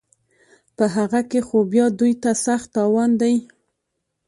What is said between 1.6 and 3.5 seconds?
بیا دوی ته سخت تاوان دی